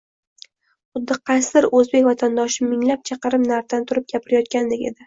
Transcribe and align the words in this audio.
xuddi 0.95 1.17
qaysidir 1.31 1.67
oʻzbek 1.81 2.09
vatandoshim 2.09 2.73
minglab 2.73 3.07
chaqirim 3.13 3.49
naridan 3.53 3.91
turib 3.93 4.13
gapirayotgandek 4.17 4.89
edi. 4.93 4.99